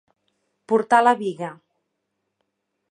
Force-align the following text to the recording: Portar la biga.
Portar 0.73 1.03
la 1.03 1.13
biga. 1.21 1.51